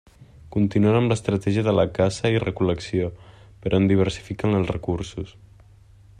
Continuen 0.53 0.95
amb 0.99 1.13
l'estratègia 1.13 1.63
de 1.67 1.73
la 1.79 1.85
caça 1.99 2.31
i 2.37 2.41
recol·lecció, 2.45 3.13
però 3.67 3.83
en 3.83 3.89
diversifiquen 3.95 4.61
els 4.63 4.75
recursos. 4.79 5.37